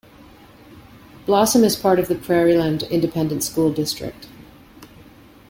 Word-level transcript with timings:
Blossom 1.27 1.63
is 1.63 1.75
part 1.75 1.99
of 1.99 2.07
the 2.07 2.15
Prairiland 2.15 2.89
Independent 2.89 3.43
School 3.43 3.71
District. 3.71 4.27